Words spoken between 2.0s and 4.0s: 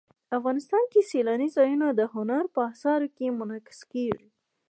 هنر په اثار کې منعکس